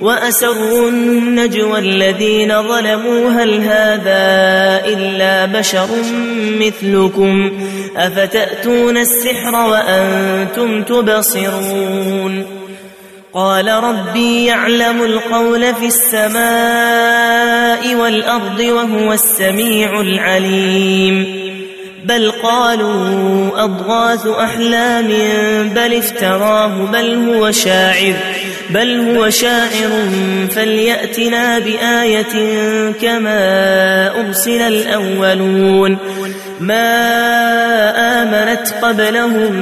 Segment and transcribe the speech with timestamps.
[0.00, 4.26] وأسروا النجوى الذين ظلموا هل هذا
[4.86, 5.88] إلا بشر
[6.60, 7.52] مثلكم
[7.96, 12.46] أفتأتون السحر وأنتم تبصرون
[13.34, 21.46] قال ربي يعلم القول في السماء والأرض وهو السميع العليم
[22.04, 25.08] بل قالوا أضغاث أحلام
[25.68, 28.14] بل افتراه بل هو شاعر
[28.70, 29.90] بل هو شاعر
[30.50, 32.34] فليأتنا بآية
[33.02, 33.40] كما
[34.20, 35.98] أرسل الأولون.
[36.60, 36.86] ما
[38.22, 39.52] آمنت قبلهم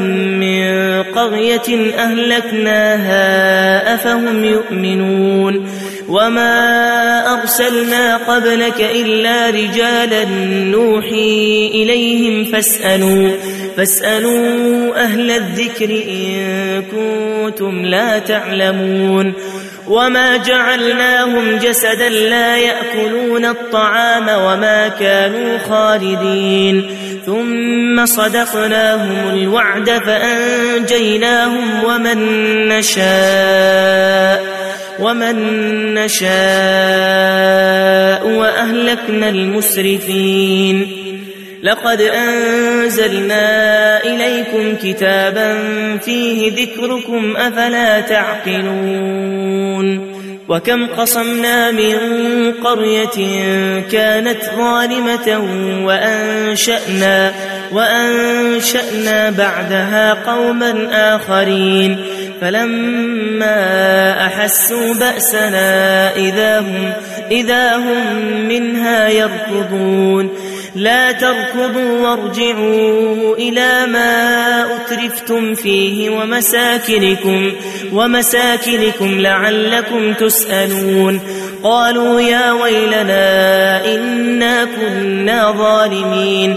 [0.41, 3.25] من قرية أهلكناها
[3.95, 5.69] أفهم يؤمنون.
[6.09, 13.31] وما أرسلنا قبلك إلا رجالا نوحي إليهم فاسألوا
[13.77, 19.35] فاسألوا أهل الذكر إن كنتم لا تعلمون.
[19.89, 26.91] وما جعلناهم جسدا لا يأكلون الطعام وما كانوا خالدين.
[27.27, 32.19] ثم صدقناهم الوعد فأنجيناهم ومن
[32.69, 34.64] نشاء.
[34.99, 35.35] ومن
[35.95, 36.29] نشاء
[38.29, 41.05] وأهلكنا المسرفين
[41.63, 43.45] لقد أنزلنا
[44.05, 45.59] إليكم كتابا
[45.99, 49.55] فيه ذكركم أفلا تعقلون
[50.49, 51.97] وكم قصمنا من
[52.65, 53.41] قرية
[53.93, 55.49] كانت ظالمة
[55.85, 57.33] وأنشأنا
[57.73, 61.97] وأنشأنا بعدها قوما آخرين
[62.45, 66.93] فلما أحسوا بأسنا إذا هم,
[67.31, 70.31] إذا هم منها يركضون.
[70.75, 77.53] لا تركضوا وارجعوا إلى ما أترفتم فيه ومساكنكم
[77.93, 81.21] ومساكنكم لعلكم تسألون.
[81.63, 86.57] قالوا يا ويلنا إنا كنا ظالمين.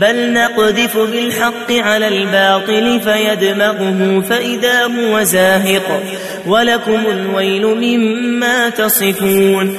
[0.00, 6.02] بل نقذف بالحق على الباطل فيدمغه فإذا هو زاهق
[6.46, 9.78] ولكم الويل مما تصفون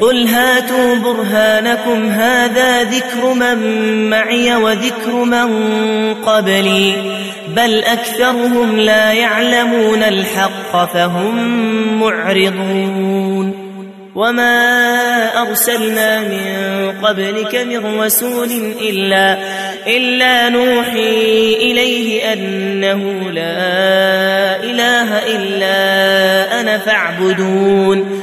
[0.00, 3.58] قل هاتوا برهانكم هذا ذكر من
[4.10, 5.48] معي وذكر من
[6.14, 6.92] قبلي
[7.56, 11.34] بل أكثرهم لا يعلمون الحق فهم
[12.00, 13.66] معرضون.
[14.14, 18.48] وما أرسلنا من قبلك من رسول
[18.80, 19.38] إلا,
[19.86, 28.22] إلا نوحي إليه أنه لا إله إلا أنا فاعبدون.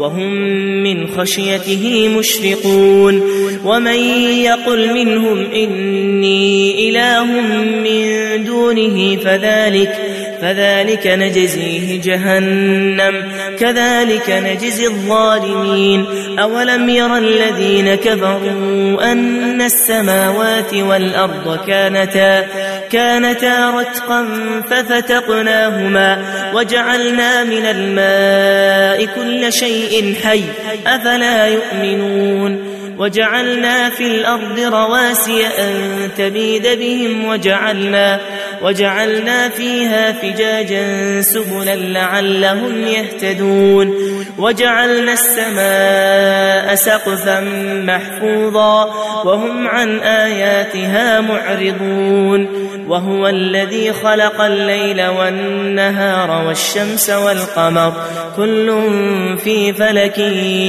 [0.00, 0.32] وهم
[0.82, 3.22] من خشيته مشفقون
[3.64, 3.98] ومن
[4.44, 7.24] يقل منهم إني إله
[7.84, 13.24] من دونه فذلك فذلك نجزيه جهنم
[13.58, 16.06] كذلك نجزي الظالمين
[16.38, 22.46] أولم ير الذين كفروا أن السماوات والأرض كانتا
[22.92, 24.26] كانتا رتقا
[24.70, 26.18] ففتقناهما
[26.54, 30.42] وجعلنا من الماء كل شيء حي
[30.86, 38.20] أفلا يؤمنون وجعلنا في الأرض رواسي أن تبيد بهم وجعلنا
[38.62, 43.94] وجعلنا فيها فجاجا سبلا لعلهم يهتدون.
[44.38, 47.40] وجعلنا السماء سقفا
[47.84, 48.84] محفوظا
[49.24, 52.68] وهم عن آياتها معرضون.
[52.88, 57.92] وهو الذي خلق الليل والنهار والشمس والقمر.
[58.36, 58.82] كل
[59.44, 60.18] في فلك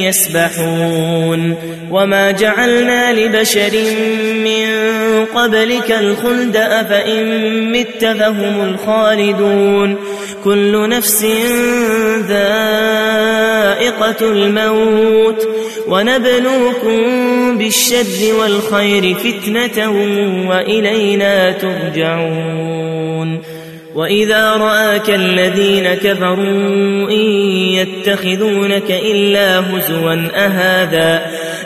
[0.06, 1.56] يسبحون.
[1.92, 3.72] وما جعلنا لبشر
[4.34, 4.70] من
[5.26, 9.96] قبلك الخلد أفإن مت فهم الخالدون.
[10.44, 11.26] كل نفس
[12.28, 15.48] ذائقة الموت.
[15.88, 17.02] ونبلوكم
[17.58, 19.92] بالشر والخير فتنة
[20.50, 23.42] وإلينا ترجعون.
[23.96, 27.32] وإذا رآك الذين كفروا إن
[27.74, 31.26] يتخذونك إلا هزوا أهذا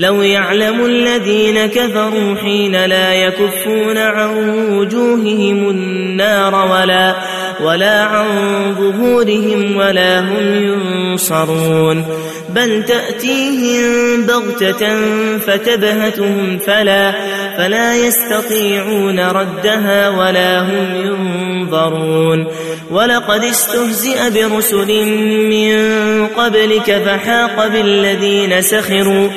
[0.00, 7.14] لو يعلم الذين كفروا حين لا يكفون عن وجوههم النار ولا
[7.64, 8.26] ولا عن
[8.74, 12.04] ظهورهم ولا هم ينصرون.
[12.48, 14.96] بل تأتيهم بغتة
[15.38, 17.12] فتبهتهم فلا
[17.58, 22.46] فلا يستطيعون ردها ولا هم ينظرون.
[22.90, 25.04] ولقد استهزئ برسل
[25.48, 25.76] من
[26.26, 29.28] قبلك فحاق بالذين سخروا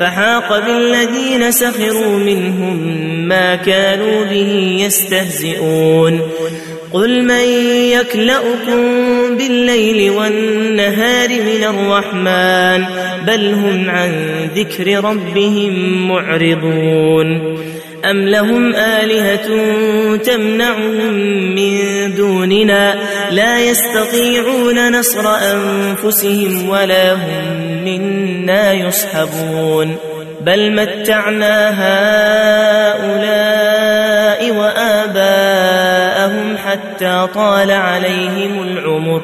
[0.00, 2.76] فحاق بالذين سخروا منهم
[3.28, 6.20] ما كانوا به يستهزئون.
[6.92, 7.44] قل من
[7.90, 8.82] يكلأكم
[9.38, 12.84] بالليل والنهار من الرحمن
[13.26, 14.12] بل هم عن
[14.56, 17.56] ذكر ربهم معرضون.
[18.10, 19.46] أم لهم آلهة
[20.16, 21.14] تمنعهم
[21.54, 22.94] من دوننا
[23.30, 28.25] لا يستطيعون نصر أنفسهم ولا هم منا
[28.72, 29.96] يصحبون
[30.40, 31.70] بل متعنا
[32.94, 35.96] هؤلاء وآباءهم
[36.56, 39.22] حتى طال عليهم العمر.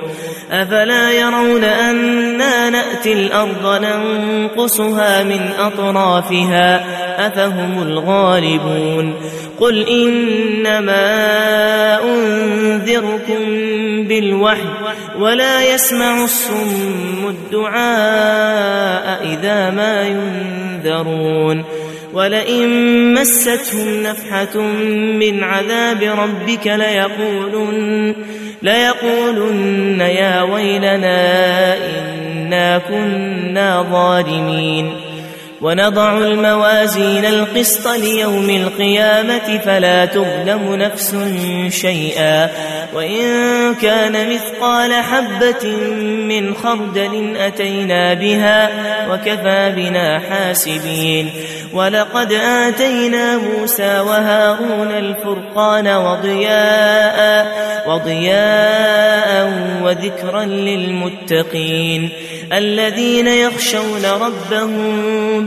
[0.52, 6.84] أفلا يرون أنا نأتي الأرض ننقصها من أطرافها
[7.26, 9.14] أفهم الغالبون
[9.60, 10.94] قل إنما
[12.04, 13.44] أنذركم
[14.08, 14.68] بالوحي
[15.18, 21.64] ولا يسمع الصم الدعاء إذا ما ينذرون
[22.14, 24.60] ولئن مستهم نفحة
[25.20, 28.14] من عذاب ربك ليقولن
[28.62, 35.11] ليقولن يا ويلنا إنا كنا ظالمين.
[35.62, 41.16] ونضع الموازين القسط ليوم القيامة فلا تظلم نفس
[41.68, 42.50] شيئا
[42.94, 45.76] وإن كان مثقال حبة
[46.28, 48.70] من خردل أتينا بها
[49.10, 51.30] وكفى بنا حاسبين
[51.72, 57.46] ولقد آتينا موسى وهارون الفرقان وضياء
[57.88, 59.52] وضياء
[59.82, 62.08] وذكرا للمتقين
[62.52, 65.46] الذين يخشون ربهم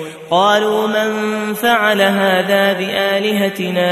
[0.31, 3.91] قالوا من فعل هذا بآلهتنا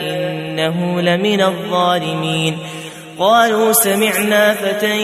[0.00, 2.58] إنه لمن الظالمين.
[3.18, 5.00] قالوا سمعنا فتى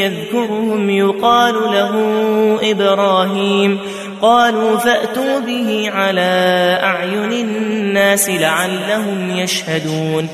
[0.00, 1.92] يذكرهم يقال له
[2.62, 3.78] إبراهيم.
[4.22, 10.28] قالوا فأتوا به على أعين الناس لعلهم يشهدون.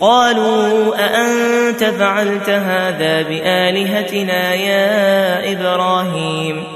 [0.00, 6.75] قالوا أأنت فعلت هذا بآلهتنا يا إبراهيم؟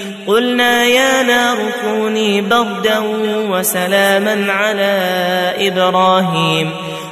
[0.27, 2.99] قلنا يا نار كوني بردا
[3.49, 4.93] وسلاما على
[5.57, 6.69] إبراهيم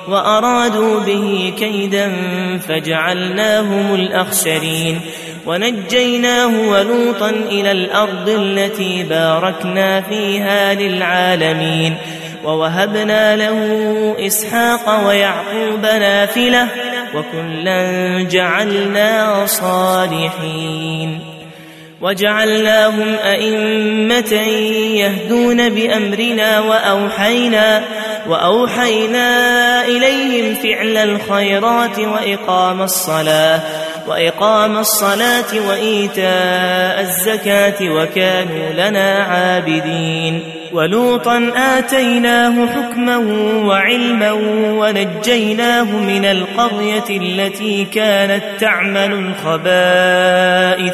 [0.07, 2.11] وأرادوا به كيدا
[2.67, 5.01] فجعلناهم الأخسرين
[5.45, 11.95] ونجيناه ولوطا إلى الأرض التي باركنا فيها للعالمين
[12.43, 13.57] ووهبنا له
[14.19, 16.67] إسحاق ويعقوب نافلة
[17.15, 21.28] وكلا جعلنا صالحين
[22.01, 24.33] وجعلناهم أئمة
[24.95, 27.81] يهدون بأمرنا وأوحينا
[28.27, 33.59] وأوحينا إليهم فعل الخيرات وإقام الصلاة
[34.07, 43.17] وإقام الصلاة وإيتاء الزكاة وكانوا لنا عابدين ولوطا آتيناه حكما
[43.65, 44.31] وعلما
[44.79, 50.93] ونجيناه من القرية التي كانت تعمل الخبائث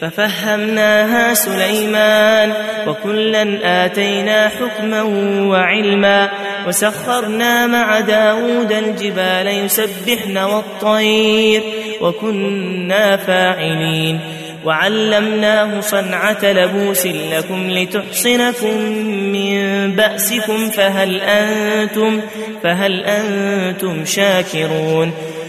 [0.00, 2.52] ففهمناها سليمان
[2.86, 5.02] وكلا آتينا حكما
[5.50, 6.30] وعلما
[6.68, 11.62] وسخرنا مع داود الجبال يسبحن والطير
[12.00, 14.20] وكنا فاعلين
[14.64, 18.80] وعلمناه صنعة لبوس لكم لتحصنكم
[19.32, 22.20] من بأسكم فهل أنتم,
[22.62, 25.12] فهل أنتم شاكرون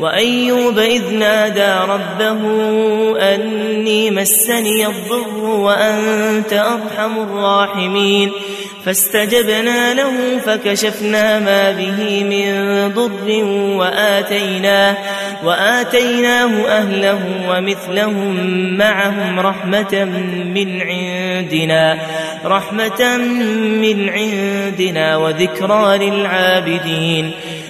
[0.00, 2.40] وأيوب إذ نادى ربه
[3.34, 8.32] أني مسني الضر وأنت أرحم الراحمين.
[8.86, 12.48] فاستجبنا له فكشفنا ما به من
[12.94, 13.44] ضر
[13.78, 14.96] وآتيناه,
[15.44, 18.34] وآتيناه أهله ومثلهم
[18.78, 20.04] معهم رحمة
[20.54, 21.98] من عندنا
[22.44, 23.16] رحمة
[23.82, 27.30] من عندنا وذكرى للعابدين.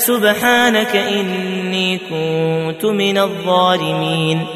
[0.00, 4.46] سبحانك إني كنت من الظالمين.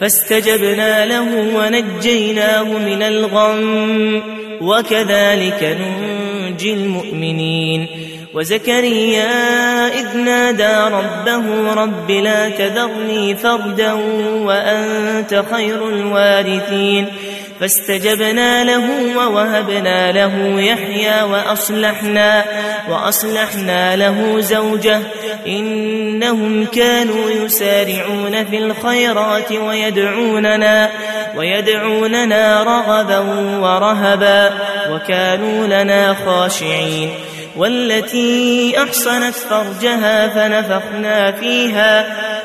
[0.00, 4.22] فاستجبنا له ونجيناه من الغم
[4.60, 7.86] وكذلك ننجي المؤمنين.
[8.34, 9.32] وزكريا
[9.88, 13.92] إذ نادى ربه رب لا تذرني فردا
[14.44, 17.06] وأنت خير الوارثين.
[17.60, 22.44] فاستجبنا له ووهبنا له يحيى وأصلحنا
[22.88, 25.00] وأصلحنا له زوجه
[25.46, 30.90] إنهم كانوا يسارعون في الخيرات ويدعوننا
[31.36, 33.18] ويدعوننا رغبا
[33.60, 34.50] ورهبا
[34.90, 37.10] وكانوا لنا خاشعين
[37.56, 42.04] والتي أحصنت فرجها فنفخنا فيها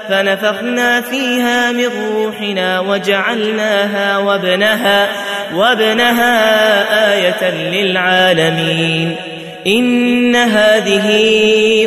[0.09, 5.07] فنفخنا فيها من روحنا وجعلناها وابنها
[5.55, 6.33] وابنها
[7.13, 9.30] آية للعالمين.
[9.67, 11.07] إن هذه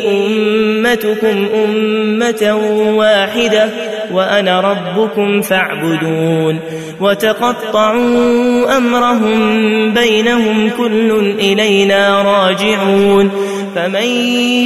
[0.07, 2.59] أمتكم أمة
[2.95, 3.69] واحدة
[4.11, 6.59] وأنا ربكم فاعبدون
[7.01, 13.31] وتقطعوا أمرهم بينهم كل إلينا راجعون
[13.75, 14.07] فمن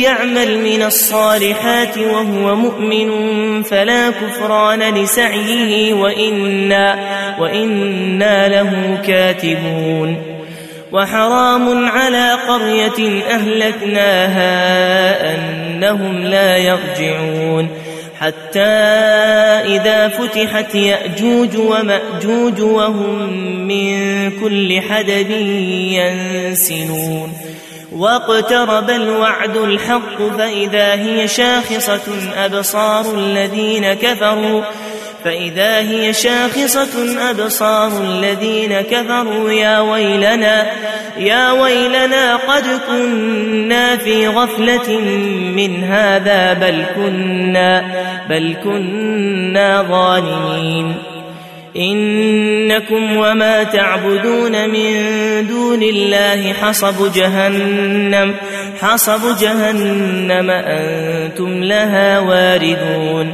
[0.04, 3.10] يعمل من الصالحات وهو مؤمن
[3.64, 7.00] فلا كفران لسعيه وإنا,
[7.40, 10.29] وإنا له كاتبون
[10.92, 14.52] وحرام على قرية أهلكناها
[15.36, 17.70] أنهم لا يرجعون.
[18.20, 18.60] حتى
[19.66, 23.34] إذا فتحت يأجوج ومأجوج وهم
[23.68, 25.32] من كل حدب
[25.92, 27.34] ينسلون.
[27.96, 32.02] واقترب الوعد الحق فإذا هي شاخصة
[32.38, 34.62] أبصار الذين كفروا
[35.26, 40.66] فإذا هي شاخصة أبصار الذين كفروا يا ويلنا
[41.18, 45.00] يا ويلنا قد كنا في غفلة
[45.56, 47.84] من هذا بل كنا
[48.30, 50.96] بل كنا ظالمين.
[51.78, 54.94] إنكم وما تعبدون من
[55.48, 58.36] دون الله حصب جهنم
[58.82, 63.34] حصب جهنم أنتم لها واردون.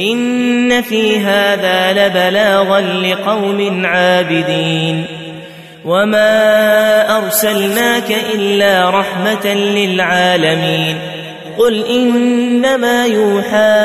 [0.00, 5.04] إن في هذا لبلاغا لقوم عابدين.
[5.84, 10.96] وما أرسلناك إلا رحمة للعالمين.
[11.58, 13.80] قل إنما يوحى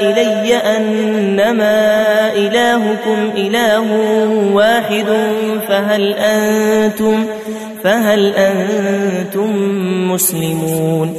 [0.00, 3.92] إلي أنما إلهكم إله
[4.52, 5.06] واحد
[5.68, 7.26] فهل أنتم
[7.84, 9.50] فهل أنتم
[10.12, 11.16] مسلمون؟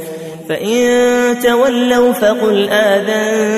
[0.48, 0.86] فإن
[1.42, 2.68] تولوا فقل